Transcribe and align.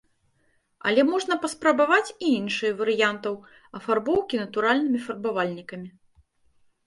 Але 0.91 1.01
можна 1.09 1.35
паспрабаваць 1.43 2.13
і 2.29 2.31
іншыя 2.37 2.77
варыянтаў 2.79 3.35
афарбоўкі 3.79 4.35
натуральнымі 4.45 4.99
фарбавальнікамі. 5.09 5.89